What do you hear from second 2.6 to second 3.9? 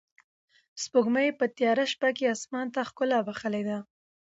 ته ښکلا بښلې ده.